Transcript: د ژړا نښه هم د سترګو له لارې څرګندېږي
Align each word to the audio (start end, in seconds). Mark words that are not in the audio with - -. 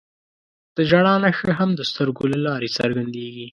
د 0.75 0.77
ژړا 0.89 1.13
نښه 1.23 1.51
هم 1.59 1.69
د 1.79 1.81
سترګو 1.91 2.23
له 2.33 2.39
لارې 2.47 2.69
څرګندېږي 2.77 3.47